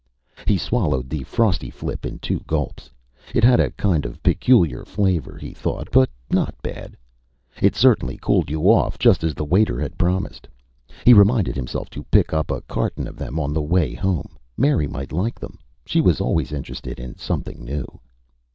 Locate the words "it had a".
3.35-3.69